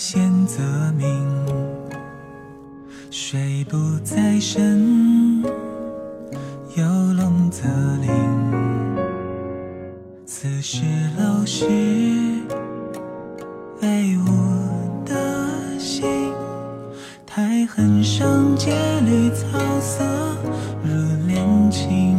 [0.00, 0.62] 仙则
[0.96, 1.06] 名；
[3.10, 5.42] 水不在深，
[6.74, 6.82] 有
[7.12, 7.68] 龙则
[8.00, 8.10] 灵。
[10.24, 10.80] 此时
[11.18, 11.66] 陋室，
[13.82, 16.32] 惟吾的心，
[17.26, 18.72] 苔痕上阶
[19.02, 20.02] 绿草色
[20.82, 22.09] 如恋情。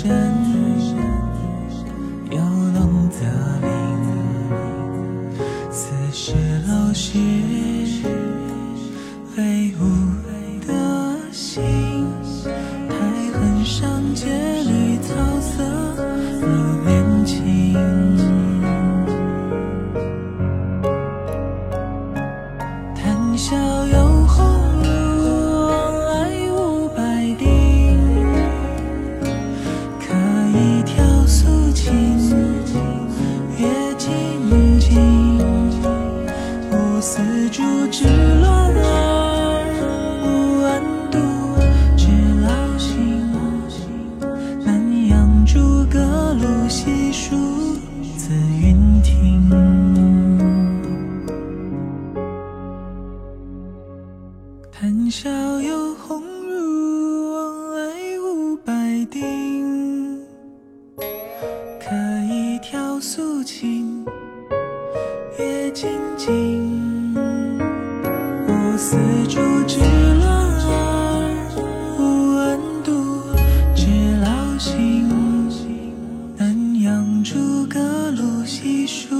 [0.00, 0.96] 在深，
[2.30, 3.18] 有龙则
[3.60, 3.66] 灵。
[5.70, 6.34] 此时
[6.68, 7.18] 老师
[9.36, 9.82] 为吾
[10.66, 10.72] 的
[11.32, 11.62] 心，
[12.88, 12.94] 苔
[13.32, 14.26] 痕上阶
[14.62, 15.64] 绿草色，
[16.40, 16.46] 如
[16.86, 17.36] 恋情。
[23.40, 23.54] 小
[23.86, 23.97] 有
[37.10, 38.84] 丝竹之乱儿，
[40.22, 40.26] 无
[40.62, 41.16] 案牍
[41.96, 42.04] 之
[42.42, 43.24] 劳心。
[44.62, 45.58] 南阳诸
[45.90, 45.98] 葛
[46.34, 47.34] 庐西蜀
[48.14, 49.48] 子云亭。
[54.70, 55.30] 谈笑
[55.62, 60.20] 有鸿儒，往来无白丁。
[61.80, 61.94] 可
[62.30, 64.04] 以调素琴，
[65.38, 66.67] 阅金经。
[68.90, 70.24] 丝竹之乱
[70.64, 71.60] 耳，
[71.98, 72.90] 无闻度
[73.74, 75.06] 之劳心。
[76.38, 77.34] 南阳诸
[77.66, 77.78] 葛
[78.12, 79.14] 庐西蜀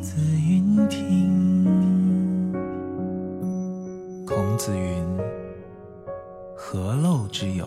[0.00, 0.14] 子
[0.48, 1.64] 云亭。
[4.24, 5.04] 孔子云
[6.54, 7.66] ：“何陋之有？